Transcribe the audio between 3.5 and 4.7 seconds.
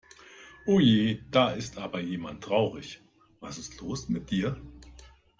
ist los mit dir?